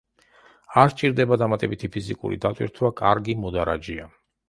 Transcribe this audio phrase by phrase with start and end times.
[0.83, 4.13] არ სჭირდება დამატებითი ფიზიკური დატვირთვა, კარგი მოდარაჯეა.